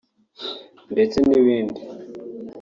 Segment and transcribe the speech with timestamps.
[0.93, 1.79] ndetse n’ibindi